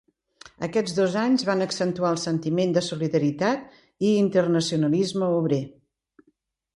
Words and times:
Aquests 0.67 0.93
dos 0.99 1.17
anys 1.23 1.43
van 1.49 1.59
accentuar 1.65 2.07
el 2.13 2.17
sentiment 2.21 2.73
de 2.77 2.83
solidaritat 2.87 3.77
i 4.07 4.15
internacionalisme 4.23 5.29
obrer. 5.43 5.61